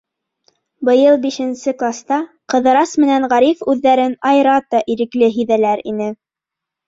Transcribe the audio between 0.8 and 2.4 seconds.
Быйыл бишенсе класта